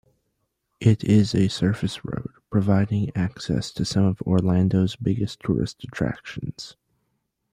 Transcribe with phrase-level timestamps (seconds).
[0.79, 6.75] It is a surface road providing access to some of Orlando's biggest tourist attractions.